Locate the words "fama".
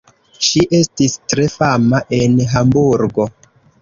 1.57-1.99